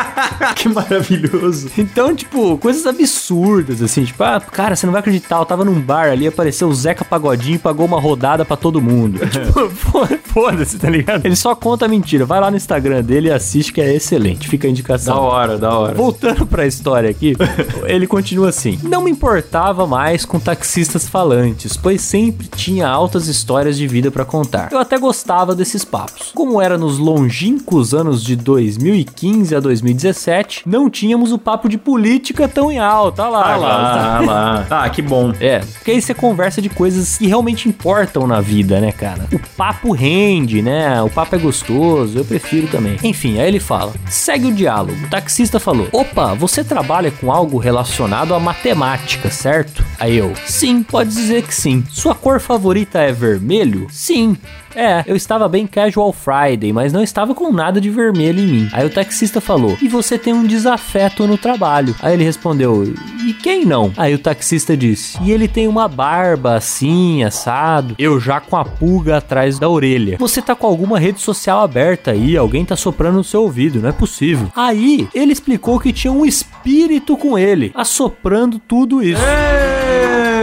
[0.55, 1.71] que maravilhoso.
[1.77, 5.79] Então, tipo, coisas absurdas, assim, tipo, ah, cara, você não vai acreditar, eu tava num
[5.79, 9.19] bar ali, apareceu o Zeca Pagodinho e pagou uma rodada pra todo mundo.
[9.27, 11.25] tipo, foda- foda-se, tá ligado?
[11.25, 12.25] Ele só conta mentira.
[12.25, 14.47] Vai lá no Instagram dele e assiste que é excelente.
[14.47, 15.17] Fica a Da indicação.
[15.17, 15.93] hora, da hora.
[15.95, 17.35] Voltando pra história aqui,
[17.85, 23.77] ele continua assim: Não me importava mais com taxistas falantes, pois sempre tinha altas histórias
[23.77, 24.69] de vida pra contar.
[24.71, 26.31] Eu até gostava desses papos.
[26.33, 32.47] Como era nos longínquos anos de 2015 a 2017, não tínhamos o papo de política
[32.47, 33.23] tão em alta.
[33.23, 33.67] Olha lá, olha lá.
[33.67, 34.67] lá, ah lá.
[34.69, 35.20] Ah, que bom.
[35.39, 39.27] É, porque aí você conversa de coisas que realmente importam na vida, né, cara?
[39.31, 41.01] O papo rende, né?
[41.01, 42.97] O papo é gostoso, eu prefiro também.
[43.03, 44.97] Enfim, aí ele fala: segue o diálogo.
[45.05, 49.85] O taxista falou: opa, você trabalha com algo relacionado à matemática, certo?
[50.01, 51.83] Aí eu: sim, pode dizer que sim.
[51.91, 53.85] Sua cor favorita é vermelho?
[53.91, 54.35] Sim.
[54.75, 58.69] É, eu estava bem casual Friday, mas não estava com nada de vermelho em mim.
[58.71, 61.95] Aí o taxista falou: E você tem um desafeto no trabalho?
[62.01, 62.91] Aí ele respondeu:
[63.23, 63.91] E quem não?
[63.95, 67.95] Aí o taxista disse: E ele tem uma barba assim, assado.
[67.99, 70.17] Eu já com a pulga atrás da orelha.
[70.17, 72.35] Você tá com alguma rede social aberta aí?
[72.35, 74.51] Alguém tá soprando no seu ouvido, não é possível.
[74.55, 79.21] Aí ele explicou que tinha um espírito com ele, assoprando tudo isso.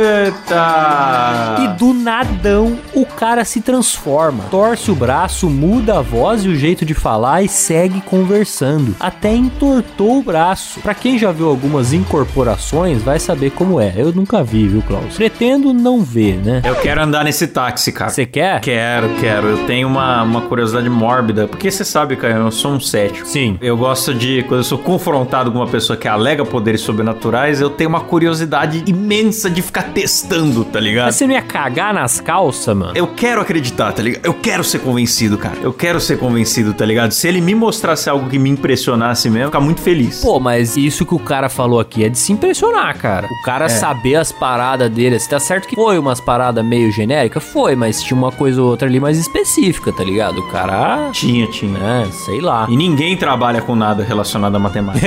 [0.09, 0.18] Yeah.
[0.29, 1.57] Eita!
[1.61, 4.45] E do nadão, o cara se transforma.
[4.51, 8.95] Torce o braço, muda a voz e o jeito de falar e segue conversando.
[9.01, 10.81] Até entortou o braço.
[10.81, 13.95] Pra quem já viu algumas incorporações, vai saber como é.
[13.97, 15.17] Eu nunca vi, viu, Klaus?
[15.17, 16.63] Pretendo não ver, né?
[16.65, 18.11] Eu quero andar nesse táxi, cara.
[18.11, 18.61] Você quer?
[18.61, 19.47] Quero, quero.
[19.49, 21.49] Eu tenho uma, uma curiosidade mórbida.
[21.49, 23.27] Porque você sabe, cara, eu sou um cético.
[23.27, 23.57] Sim.
[23.61, 27.71] Eu gosto de, quando eu sou confrontado com uma pessoa que alega poderes sobrenaturais, eu
[27.71, 31.07] tenho uma curiosidade imensa de ficar testando, tá ligado?
[31.07, 32.93] Mas você não ia cagar nas calças, mano?
[32.95, 34.25] Eu quero acreditar, tá ligado?
[34.25, 35.57] Eu quero ser convencido, cara.
[35.63, 37.13] Eu quero ser convencido, tá ligado?
[37.13, 40.21] Se ele me mostrasse algo que me impressionasse mesmo, eu ficar muito feliz.
[40.21, 43.27] Pô, mas isso que o cara falou aqui é de se impressionar, cara.
[43.27, 45.19] O cara saber as paradas dele.
[45.29, 47.43] Tá certo que foi umas paradas meio genéricas?
[47.45, 50.39] Foi, mas tinha uma coisa ou outra ali mais específica, tá ligado?
[50.39, 51.11] O cara.
[51.13, 51.79] Tinha, tinha.
[51.79, 52.67] É, sei lá.
[52.69, 55.07] E ninguém trabalha com nada relacionado à matemática.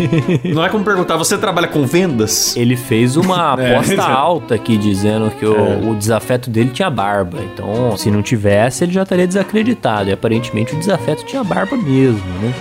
[0.44, 2.56] Não é como perguntar, você trabalha com vendas?
[2.56, 4.10] Ele fez uma É, aposta exato.
[4.12, 7.38] alta nota aqui dizendo que o, o desafeto dele tinha barba.
[7.42, 10.10] Então, se não tivesse, ele já estaria desacreditado.
[10.10, 12.52] E aparentemente o desafeto tinha barba mesmo, né?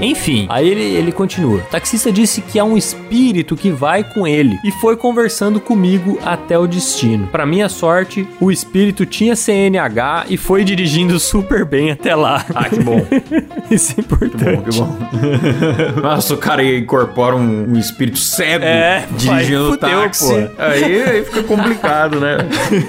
[0.00, 1.58] Enfim, aí ele, ele continua.
[1.58, 6.18] O taxista disse que há um espírito que vai com ele e foi conversando comigo
[6.24, 7.28] até o destino.
[7.28, 12.44] Pra minha sorte, o espírito tinha CNH e foi dirigindo super bem até lá.
[12.54, 13.06] Ah, que bom.
[13.70, 14.70] Isso é importante.
[14.70, 14.96] Que bom.
[16.02, 20.26] Nossa, o cara incorpora um, um espírito cego É, dirigindo o táxi.
[20.32, 20.62] pô.
[20.62, 22.38] Aí, aí fica complicado, né?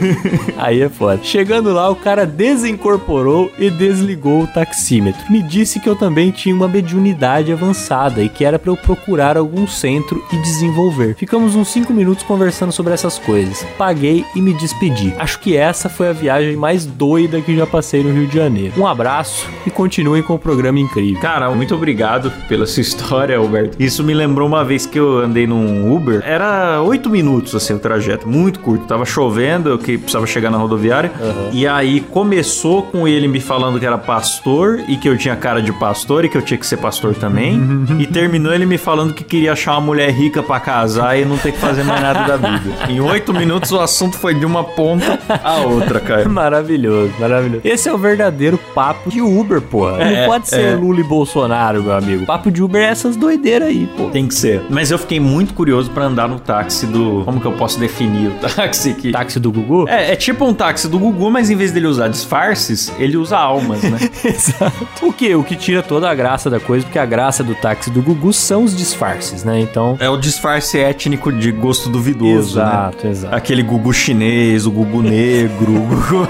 [0.57, 1.19] Aí é foda.
[1.23, 5.21] Chegando lá, o cara desincorporou e desligou o taxímetro.
[5.29, 9.37] Me disse que eu também tinha uma mediunidade avançada e que era pra eu procurar
[9.37, 11.15] algum centro e desenvolver.
[11.15, 13.65] Ficamos uns 5 minutos conversando sobre essas coisas.
[13.77, 15.13] Paguei e me despedi.
[15.17, 18.73] Acho que essa foi a viagem mais doida que já passei no Rio de Janeiro.
[18.77, 21.21] Um abraço e continuem com o programa incrível.
[21.21, 23.81] Cara, muito obrigado pela sua história, Alberto.
[23.81, 26.21] Isso me lembrou uma vez que eu andei num Uber.
[26.25, 28.18] Era oito minutos, assim, o trajeto.
[28.27, 28.85] Muito curto.
[28.85, 31.11] Tava chovendo, eu que precisava chegar na rodoviária.
[31.51, 35.61] E aí começou com ele me falando que era pastor e que eu tinha cara
[35.61, 37.59] de pastor e que eu tinha que ser pastor também.
[37.99, 41.37] e terminou ele me falando que queria achar uma mulher rica pra casar e não
[41.37, 42.75] ter que fazer mais nada da vida.
[42.89, 46.27] Em oito minutos o assunto foi de uma ponta a outra, cara.
[46.29, 47.61] Maravilhoso, maravilhoso.
[47.63, 50.01] Esse é o verdadeiro papo de Uber, porra.
[50.01, 50.75] É, Não pode ser é.
[50.75, 52.25] Lula e Bolsonaro, meu amigo.
[52.25, 54.05] Papo de Uber é essas doideiras aí, pô.
[54.09, 54.61] Tem que ser.
[54.69, 57.23] Mas eu fiquei muito curioso pra andar no táxi do.
[57.25, 59.11] Como que eu posso definir o táxi aqui?
[59.11, 59.87] Táxi do Gugu?
[59.87, 63.37] É, é tipo um táxi do Gugu, mas em vez dele usar disfarces, ele usa
[63.37, 63.99] almas, né?
[64.23, 64.87] Exato.
[65.01, 65.33] O que?
[65.35, 68.33] O que tira toda a graça da coisa, porque a graça do táxi do Gugu
[68.33, 69.59] são os disfarces, né?
[69.59, 69.97] Então.
[69.99, 72.65] é o disfarce étnico de gosto duvidoso, né?
[72.65, 73.35] exato, exato.
[73.35, 76.27] Aquele Gugu chinês, o Gugu negro, o Gugu...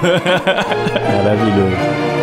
[1.16, 2.19] Maravilhoso.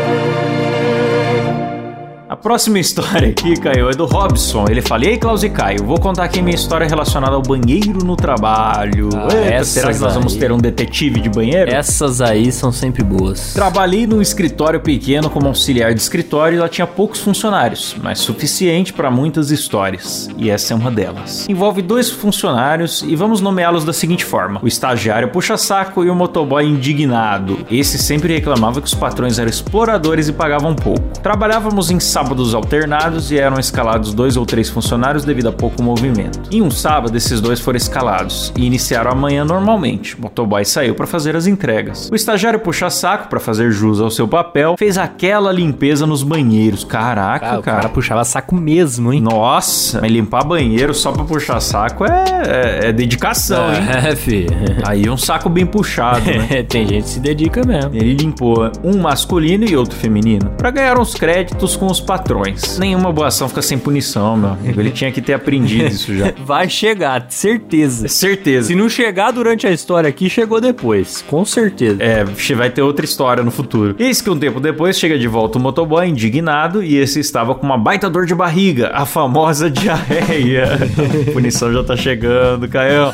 [2.30, 4.66] A próxima história aqui, Caio, é do Robson.
[4.70, 8.04] Ele fala: E aí, Klaus e Caio, vou contar aqui minha história relacionada ao banheiro
[8.04, 9.08] no trabalho.
[9.16, 10.40] Ah, Eita, será que nós vamos aí.
[10.40, 11.72] ter um detetive de banheiro?
[11.72, 13.54] Essas aí são sempre boas.
[13.54, 18.92] Trabalhei num escritório pequeno como auxiliar de escritório e lá tinha poucos funcionários, mas suficiente
[18.92, 20.30] para muitas histórias.
[20.38, 21.48] E essa é uma delas.
[21.48, 26.66] Envolve dois funcionários e vamos nomeá-los da seguinte forma: o estagiário puxa-saco e o motoboy
[26.66, 27.66] indignado.
[27.72, 31.08] Esse sempre reclamava que os patrões eram exploradores e pagavam pouco.
[31.24, 36.40] Trabalhávamos em sábados alternados e eram escalados dois ou três funcionários devido a pouco movimento.
[36.52, 40.16] Em um sábado, esses dois foram escalados e iniciaram a manhã normalmente.
[40.18, 42.10] O motoboy saiu para fazer as entregas.
[42.12, 46.84] O estagiário puxa-saco para fazer jus ao seu papel fez aquela limpeza nos banheiros.
[46.84, 47.90] Caraca, Ah, o cara cara.
[47.90, 49.22] puxava saco mesmo, hein?
[49.22, 53.82] Nossa, mas limpar banheiro só pra puxar saco é, é, é dedicação, hein?
[54.10, 54.48] É, fi.
[54.88, 56.64] Aí um saco bem puxado, né?
[56.68, 57.92] Tem gente que se dedica mesmo.
[57.94, 62.80] Ele limpou um masculino e outro feminino para ganhar uns créditos com os patrões.
[62.80, 64.80] Nenhuma boa ação fica sem punição, meu amigo.
[64.80, 66.34] Ele tinha que ter aprendido isso já.
[66.44, 68.08] Vai chegar, certeza.
[68.08, 68.70] Certeza.
[68.70, 71.24] Se não chegar durante a história aqui, chegou depois.
[71.28, 72.02] Com certeza.
[72.02, 72.24] É,
[72.56, 73.96] vai ter outra história no futuro.
[74.00, 77.66] Eis que um tempo depois chega de volta o motoboy indignado e esse estava com
[77.66, 80.80] uma baita dor de barriga, a famosa diarreia.
[81.28, 83.12] a punição já tá chegando, Caio.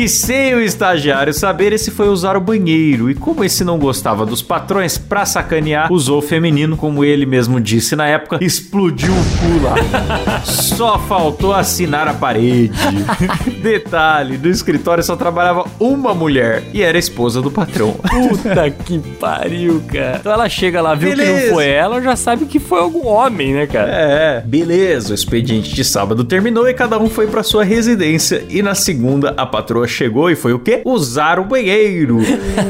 [0.00, 3.10] E sem o estagiário saber, esse foi usar o banheiro.
[3.10, 7.60] E como esse não gostava dos patrões, pra sacanear, usou o feminino, como ele mesmo
[7.60, 10.44] disse na época, explodiu o cu lá.
[10.44, 12.72] Só faltou assinar a parede.
[13.60, 17.94] Detalhe, no escritório só trabalhava uma mulher e era a esposa do patrão.
[17.94, 20.18] Puta que pariu, cara.
[20.20, 21.46] Então ela chega lá, viu que Beleza.
[21.48, 23.90] não foi ela, já sabe que foi algum homem, né, cara?
[23.90, 25.10] É, beleza.
[25.10, 28.44] O expediente de sábado terminou e cada um foi pra sua residência.
[28.48, 30.82] E na segunda, a patroa chegou e foi o quê?
[30.84, 32.20] Usar o banheiro.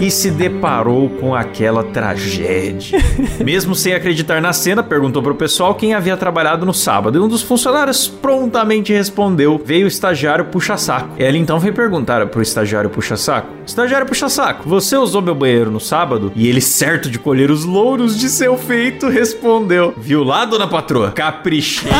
[0.00, 2.98] E se deparou com aquela tragédia.
[3.44, 7.18] Mesmo sem acreditar na cena, perguntou pro pessoal quem havia trabalhado no sábado.
[7.18, 11.10] E um dos funcionários prontamente respondeu: veio o estagiário puxa-saco.
[11.18, 16.32] Ela então veio perguntar pro estagiário puxa-saco: Estagiário puxa-saco, você usou meu banheiro no sábado?
[16.34, 21.10] E ele, certo de colher os louros de seu feito, respondeu: Viu lá, dona patroa?
[21.12, 21.90] Caprichei.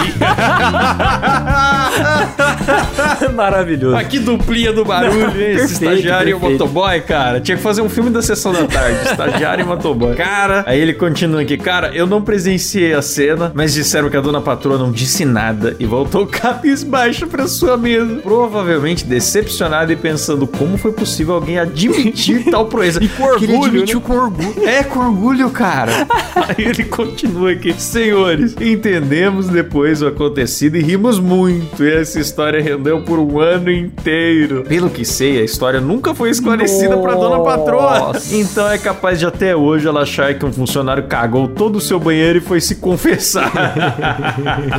[3.35, 3.97] Maravilhoso.
[3.97, 5.53] Ah, que duplinha do barulho, hein?
[5.53, 6.65] Esse Perfeito, estagiário e o perfeito.
[6.65, 7.41] motoboy, cara.
[7.41, 8.99] Tinha que fazer um filme da sessão da tarde.
[9.11, 10.15] estagiário e motoboy.
[10.15, 11.57] Cara, aí ele continua aqui.
[11.57, 15.75] Cara, eu não presenciei a cena, mas disseram que a dona patroa não disse nada
[15.79, 18.17] e voltou cabisbaixo pra sua mesa.
[18.17, 23.03] Provavelmente decepcionado e pensando como foi possível alguém admitir tal proeza.
[23.03, 24.69] E com orgulho, ele admitiu com orgulho.
[24.69, 26.07] É, com orgulho, cara.
[26.37, 27.75] aí ele continua aqui.
[27.81, 31.85] Senhores, entendemos depois o acontecido e rimos muito.
[31.85, 34.65] E essa história rendeu por um ano inteiro.
[34.69, 37.99] Pelo que sei, a história nunca foi esclarecida pra dona patroa.
[37.99, 38.37] Nossa.
[38.37, 41.99] Então é capaz de até hoje ela achar que um funcionário cagou todo o seu
[41.99, 43.53] banheiro e foi se confessar.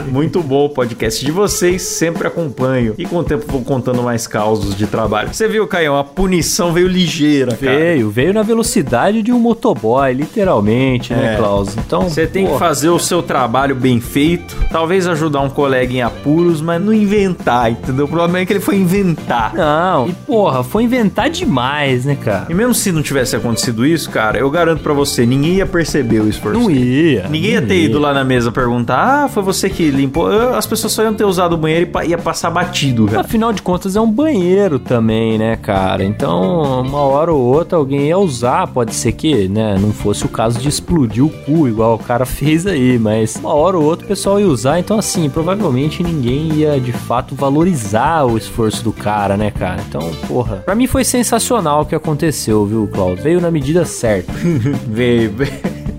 [0.12, 2.94] Muito bom o podcast de vocês, sempre acompanho.
[2.98, 5.34] E com o tempo vou contando mais causos de trabalho.
[5.34, 7.78] Você viu, Caio, a punição veio ligeira, cara.
[7.78, 11.38] Veio, veio na velocidade de um motoboy, literalmente, né, É.
[11.38, 11.76] Klaus?
[11.78, 16.02] Então, Você tem que fazer o seu trabalho bem feito, talvez ajudar um colega em
[16.02, 18.06] apuros, mas não inventar, entendeu?
[18.06, 19.54] O problema é que ele foi inventar.
[19.54, 22.48] Não, e porra, foi inventar demais, né, cara?
[22.50, 26.20] E mesmo se não tivesse acontecido isso, cara, eu garanto pra você, ninguém ia perceber
[26.20, 26.60] o esforço.
[26.60, 27.28] Não ia.
[27.30, 30.30] Ninguém ia não ter ido lá na mesa perguntar, ah, foi você que limpou.
[30.56, 33.22] As pessoas só iam ter usado o banheiro e ia passar batido, cara.
[33.22, 36.04] Afinal de contas, é um banheiro também, né, cara?
[36.04, 38.68] Então, uma hora ou outra alguém ia usar.
[38.68, 42.26] Pode ser que, né, não fosse o caso de explodir o cu, igual o cara
[42.28, 44.80] fez aí, mas uma hora ou outra o pessoal ia usar.
[44.80, 49.82] Então, assim, provavelmente ninguém ia de fato valorizar o esforço do cara, né, cara?
[49.88, 50.58] Então, porra.
[50.66, 53.20] Pra mim foi sensacional o que aconteceu, viu, Klaus?
[53.20, 54.32] Veio na medida certa.
[54.88, 55.52] Veio, veio.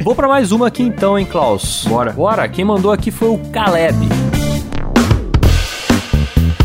[0.02, 1.84] Vou pra mais uma aqui então, hein, Klaus?
[1.86, 2.12] Bora.
[2.12, 2.48] Bora.
[2.48, 4.29] Quem mandou aqui foi o Caleb.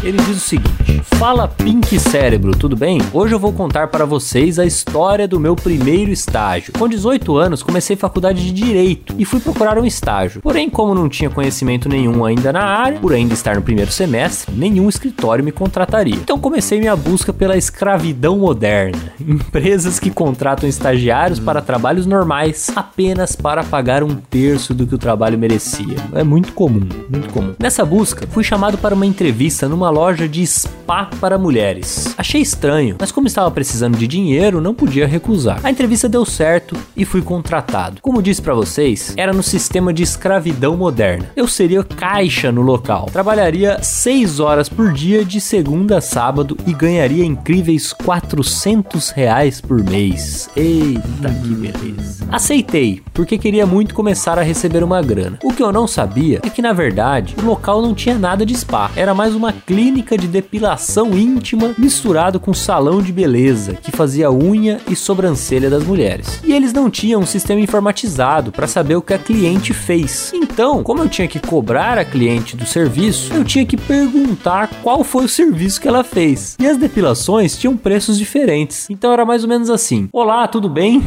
[0.05, 3.01] Ele diz o seguinte: Fala Pink Cérebro, tudo bem?
[3.11, 6.71] Hoje eu vou contar para vocês a história do meu primeiro estágio.
[6.77, 10.41] Com 18 anos, comecei faculdade de Direito e fui procurar um estágio.
[10.43, 14.53] Porém, como não tinha conhecimento nenhum ainda na área, por ainda estar no primeiro semestre,
[14.55, 16.13] nenhum escritório me contrataria.
[16.13, 19.01] Então comecei minha busca pela escravidão moderna.
[19.19, 24.99] Empresas que contratam estagiários para trabalhos normais apenas para pagar um terço do que o
[24.99, 25.95] trabalho merecia.
[26.13, 27.55] É muito comum, muito comum.
[27.57, 32.13] Nessa busca, fui chamado para uma entrevista numa loja de spa para mulheres.
[32.17, 35.61] Achei estranho, mas como estava precisando de dinheiro, não podia recusar.
[35.63, 38.01] A entrevista deu certo e fui contratado.
[38.01, 41.31] Como disse para vocês, era no sistema de escravidão moderna.
[41.33, 43.05] Eu seria caixa no local.
[43.09, 49.81] Trabalharia 6 horas por dia de segunda a sábado e ganharia incríveis 400 reais por
[49.81, 50.49] mês.
[50.57, 52.27] Eita, que beleza.
[52.29, 55.39] Aceitei, porque queria muito começar a receber uma grana.
[55.41, 58.53] O que eu não sabia é que, na verdade, o local não tinha nada de
[58.57, 58.91] spa.
[58.93, 64.79] Era mais uma clínica de depilação íntima misturado com salão de beleza, que fazia unha
[64.89, 66.39] e sobrancelha das mulheres.
[66.43, 70.31] E eles não tinham um sistema informatizado para saber o que a cliente fez.
[70.33, 75.03] Então, como eu tinha que cobrar a cliente do serviço, eu tinha que perguntar qual
[75.03, 76.55] foi o serviço que ela fez.
[76.59, 78.87] E as depilações tinham preços diferentes.
[78.89, 81.03] Então era mais ou menos assim: Olá, tudo bem?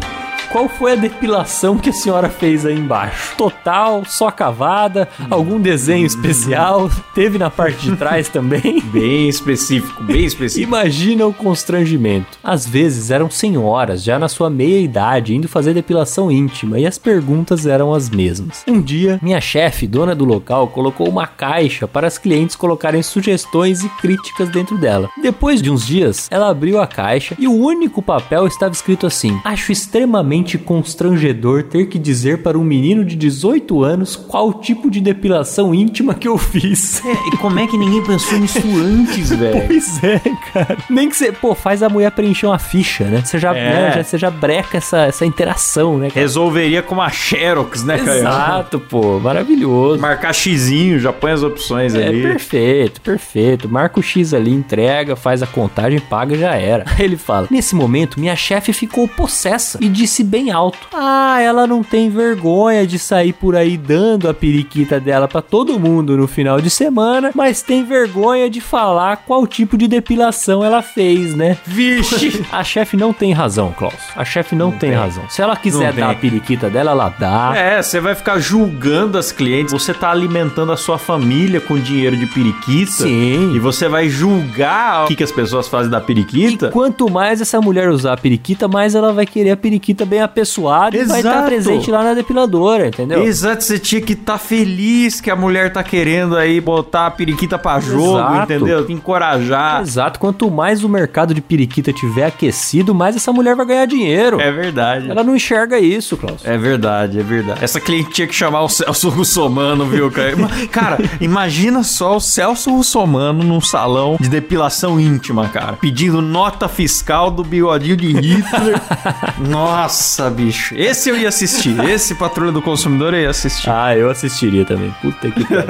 [0.51, 3.37] Qual foi a depilação que a senhora fez aí embaixo?
[3.37, 6.91] Total, só cavada, algum desenho especial?
[7.15, 8.81] Teve na parte de trás também?
[8.81, 10.67] Bem específico, bem específico.
[10.67, 12.39] Imagina o constrangimento.
[12.43, 16.97] Às vezes eram senhoras, já na sua meia idade, indo fazer depilação íntima e as
[16.97, 18.65] perguntas eram as mesmas.
[18.67, 23.85] Um dia, minha chefe, dona do local, colocou uma caixa para as clientes colocarem sugestões
[23.85, 25.11] e críticas dentro dela.
[25.21, 29.39] Depois de uns dias, ela abriu a caixa e o único papel estava escrito assim:
[29.45, 35.01] Acho extremamente constrangedor ter que dizer para um menino de 18 anos qual tipo de
[35.01, 37.05] depilação íntima que eu fiz.
[37.05, 39.59] É, e como é que ninguém pensou nisso antes, velho?
[39.68, 40.20] Pois é,
[40.53, 40.77] cara.
[40.88, 43.22] Nem que você, pô, faz a mulher preencher uma ficha, né?
[43.24, 43.62] Você já, É.
[43.64, 46.20] né, já, você já breca essa, essa interação, né, cara?
[46.20, 48.18] Resolveria com uma Xerox, né, Caio?
[48.20, 50.01] Exato, pô, maravilhoso.
[50.01, 52.22] Marcar xizinho, já põe as opções É ali.
[52.22, 53.68] perfeito, perfeito.
[53.68, 56.85] Marca o X ali, entrega, faz a contagem, paga e já era.
[56.98, 61.67] Aí ele fala: Nesse momento, minha chefe ficou possessa e disse bem alto: Ah, ela
[61.67, 66.27] não tem vergonha de sair por aí dando a periquita dela pra todo mundo no
[66.29, 71.57] final de semana, mas tem vergonha de falar qual tipo de depilação ela fez, né?
[71.67, 72.45] Vixe!
[72.53, 73.95] A chefe não tem razão, Klaus.
[74.17, 74.93] A chefe não, tem, tem.
[74.99, 75.25] razão.
[75.29, 77.53] Se ela quiser Não dar a periquita dela, ela dá.
[77.57, 82.17] É, você vai ficar julgando as clientes, você tá alimentando a sua família com dinheiro
[82.17, 82.91] de periquita.
[82.93, 83.53] Sim.
[83.55, 86.71] E você vai julgar o que, que as pessoas fazem da E periquita.
[86.71, 90.97] quanto mais essa mulher usar a periquita, mais ela vai querer a periquita bem apessoada
[90.97, 91.47] e vai estar Exato.
[91.47, 93.23] presente lá na depiladora, entendeu?
[93.25, 97.59] Exato, você tinha que estar feliz que a mulher tá querendo aí botar a periquita
[97.59, 98.53] pra jogo, Exato.
[98.53, 98.87] entendeu?
[98.91, 99.83] Encorajar.
[99.83, 104.41] Exato, quanto mais o mercado de periquita tiver aquecido, mais essa mulher vai ganhar dinheiro.
[104.41, 105.11] É verdade.
[105.11, 106.45] Ela não enxerga isso, Klaus.
[106.45, 107.63] É verdade, é verdade.
[107.63, 110.37] Essa cliente tinha que chamar o Celso Russomano, viu, cara?
[110.71, 115.75] Cara, imagina só o Celso Russomano num salão de depilação íntima, cara.
[115.75, 118.81] Pedindo nota fiscal do bigodinho de Hitler.
[119.49, 120.75] Nossa, bicho.
[120.77, 121.79] Esse eu ia assistir.
[121.88, 123.68] Esse Patrulha do Consumidor eu ia assistir.
[123.71, 124.94] Ah, eu assistiria também.
[125.03, 125.66] Puta que pariu.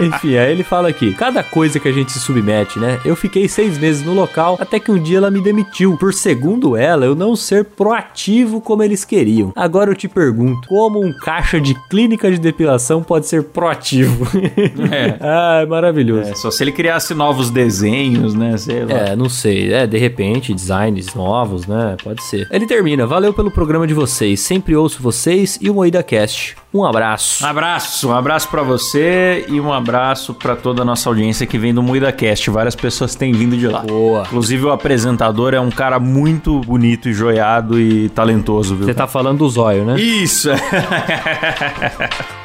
[0.14, 3.00] Enfim, aí ele fala aqui: cada coisa que a gente se submete, né?
[3.04, 5.96] Eu fiquei seis meses no local até que um dia ela me demitiu.
[5.96, 9.52] Por segundo ela, eu não ser proativo como eles queriam.
[9.56, 14.26] Agora eu te pergunto: como um caixa de clínica de depilação pode ser proativo?
[14.92, 15.16] É.
[15.20, 16.30] ah, é maravilhoso.
[16.30, 18.56] É, só se ele criasse novos desenhos, né?
[18.56, 18.92] Sei lá.
[18.92, 19.72] É, não sei.
[19.72, 21.96] É, de repente, designs novos, né?
[22.02, 22.46] Pode ser.
[22.52, 23.06] Ele termina.
[23.06, 24.38] Valeu pelo programa de vocês.
[24.40, 26.54] Sempre ouço vocês e o Moída Cast.
[26.74, 27.42] Um abraço.
[27.42, 31.56] Um abraço, um abraço para você e um abraço para toda a nossa audiência que
[31.56, 32.50] vem do Moída Cast.
[32.50, 33.80] Várias pessoas têm vindo de lá.
[33.80, 34.24] Boa.
[34.26, 38.84] Inclusive o apresentador é um cara muito bonito e joiado e talentoso, viu?
[38.84, 39.98] Você tá falando do zóio, né?
[39.98, 40.50] Isso.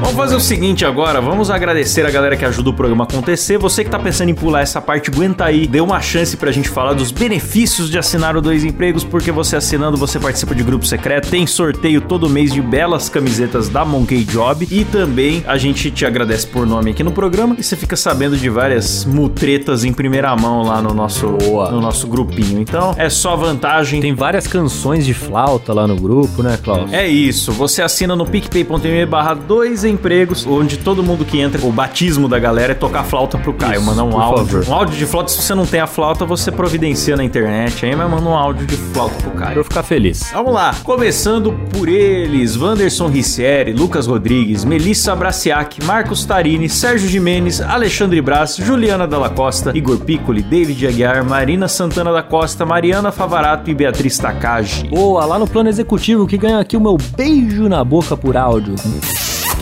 [0.00, 1.20] Vamos fazer o seguinte agora.
[1.20, 3.58] Vamos agradecer a galera que ajuda o programa a acontecer.
[3.58, 5.68] Você que tá pensando em pular essa parte, aguenta aí.
[5.68, 9.54] Dê uma chance pra gente falar dos benefícios de assinar o Dois Empregos, porque você
[9.54, 14.24] assinando, você participa de grupo secreto, tem sorteio todo mês de belas camisetas da Monkey
[14.24, 17.94] Job e também a gente te agradece por nome aqui no programa e você fica
[17.94, 21.70] sabendo de várias mutretas em primeira mão lá no nosso, Boa.
[21.70, 22.60] no nosso grupinho.
[22.60, 24.00] Então, é só vantagem.
[24.00, 26.92] Tem várias canções de flauta lá no grupo, né, Klaus?
[26.92, 31.70] É isso, você assina no picpay.me barra dois empregos, onde todo mundo que entra, o
[31.70, 34.46] batismo da galera é tocar flauta pro Caio, Isso, mandar um áudio.
[34.62, 34.64] favor.
[34.66, 37.94] Um áudio de flauta, se você não tem a flauta, você providencia na internet aí,
[37.94, 39.58] mas manda um áudio de flauta pro Pra Caio.
[39.58, 40.30] eu ficar feliz.
[40.32, 47.60] Vamos lá, começando por eles: Wanderson Ricieri, Lucas Rodrigues, Melissa Braciac, Marcos Tarini, Sérgio Jimenez,
[47.60, 53.70] Alexandre Braz, Juliana Dalla Costa, Igor Piccoli, David Aguiar, Marina Santana da Costa, Mariana Favarato
[53.70, 54.88] e Beatriz Takagi.
[54.88, 58.76] Boa, lá no plano executivo que ganha aqui o meu beijo na boca por áudio.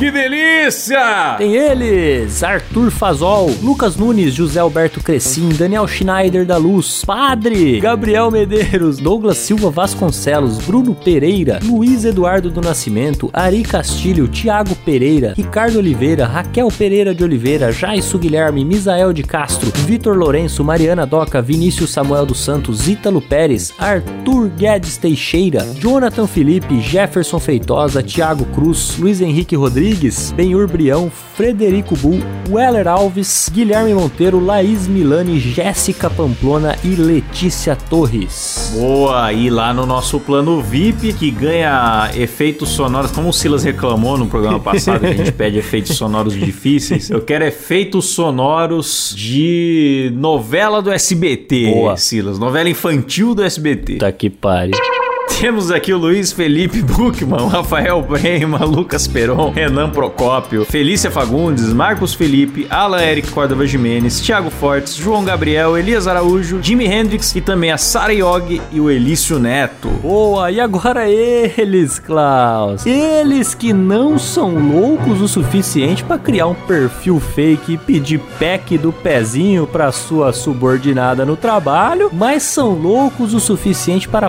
[0.00, 1.34] Que delícia!
[1.36, 8.30] Tem eles: Arthur Fazol, Lucas Nunes, José Alberto Crescim, Daniel Schneider da Luz, Padre, Gabriel
[8.30, 15.76] Medeiros, Douglas Silva Vasconcelos, Bruno Pereira, Luiz Eduardo do Nascimento, Ari Castilho, Tiago Pereira, Ricardo
[15.76, 21.90] Oliveira, Raquel Pereira de Oliveira, Jaisso Guilherme, Misael de Castro, Vitor Lourenço, Mariana Doca, Vinícius
[21.90, 29.20] Samuel dos Santos, Ítalo Pérez, Arthur Guedes Teixeira, Jonathan Felipe, Jefferson Feitosa, Tiago Cruz, Luiz
[29.20, 29.89] Henrique Rodrigues,
[30.34, 38.72] Benhur Brião, Frederico Bull, Weller Alves, Guilherme Monteiro, Laís Milani, Jéssica Pamplona e Letícia Torres.
[38.74, 44.16] Boa, e lá no nosso plano VIP, que ganha efeitos sonoros, como o Silas reclamou
[44.16, 47.10] no programa passado, que a gente pede efeitos sonoros difíceis.
[47.10, 51.96] Eu quero efeitos sonoros de novela do SBT, Boa.
[51.96, 52.38] Silas.
[52.38, 53.96] Novela infantil do SBT.
[53.96, 54.72] Tá que pare.
[55.40, 62.12] Temos aqui o Luiz Felipe Buchmann, Rafael Brema, Lucas Peron, Renan Procópio, Felícia Fagundes, Marcos
[62.12, 67.72] Felipe, Alan Eric Córdova Jimenez, Thiago Fortes, João Gabriel, Elias Araújo, Jimi Hendrix e também
[67.72, 69.88] a Sara Yogi e o Elício Neto.
[70.02, 72.84] Boa, e agora eles, Klaus?
[72.84, 78.76] Eles que não são loucos o suficiente pra criar um perfil fake e pedir pack
[78.76, 84.28] do pezinho pra sua subordinada no trabalho, mas são loucos o suficiente para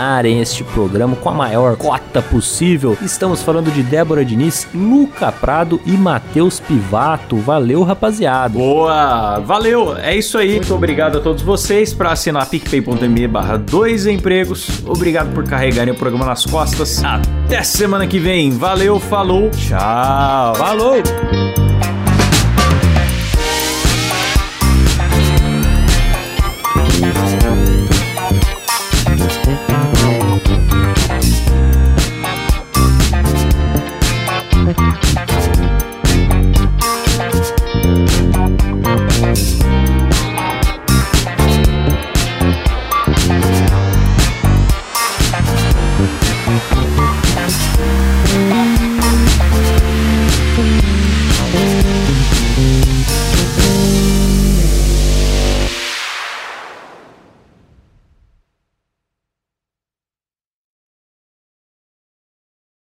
[0.00, 2.96] patrocinarem este programa com a maior cota possível.
[3.02, 7.36] Estamos falando de Débora Diniz, Luca Prado e Matheus Pivato.
[7.36, 8.54] Valeu, rapaziada.
[8.54, 10.56] Boa, valeu, é isso aí.
[10.56, 14.82] Muito obrigado a todos vocês para assinar picpay.me barra dois empregos.
[14.86, 17.02] Obrigado por carregarem o programa nas costas.
[17.04, 18.50] Até semana que vem.
[18.50, 20.54] Valeu, falou, tchau.
[20.54, 21.69] Falou!